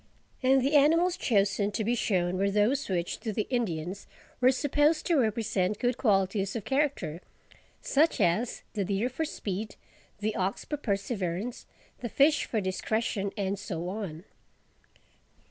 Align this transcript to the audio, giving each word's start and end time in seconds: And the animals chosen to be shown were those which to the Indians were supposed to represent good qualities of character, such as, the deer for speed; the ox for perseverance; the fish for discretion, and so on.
And 0.41 0.63
the 0.63 0.73
animals 0.75 1.15
chosen 1.15 1.69
to 1.73 1.83
be 1.83 1.93
shown 1.93 2.35
were 2.39 2.49
those 2.49 2.89
which 2.89 3.19
to 3.19 3.31
the 3.31 3.45
Indians 3.51 4.07
were 4.39 4.51
supposed 4.51 5.05
to 5.05 5.15
represent 5.15 5.77
good 5.77 5.95
qualities 5.99 6.55
of 6.55 6.65
character, 6.65 7.21
such 7.83 8.19
as, 8.19 8.63
the 8.73 8.83
deer 8.83 9.09
for 9.09 9.25
speed; 9.25 9.75
the 10.17 10.35
ox 10.35 10.65
for 10.65 10.77
perseverance; 10.77 11.67
the 11.99 12.09
fish 12.09 12.45
for 12.45 12.59
discretion, 12.59 13.31
and 13.37 13.59
so 13.59 13.89
on. 13.89 14.23